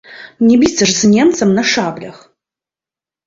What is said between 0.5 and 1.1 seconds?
біцца ж з